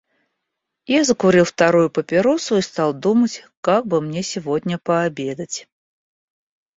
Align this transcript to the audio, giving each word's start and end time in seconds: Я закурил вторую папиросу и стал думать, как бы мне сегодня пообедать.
Я 0.87 1.03
закурил 1.03 1.45
вторую 1.45 1.91
папиросу 1.91 2.57
и 2.57 2.61
стал 2.61 2.91
думать, 2.91 3.45
как 3.61 3.85
бы 3.85 4.01
мне 4.01 4.23
сегодня 4.23 4.79
пообедать. 4.79 5.67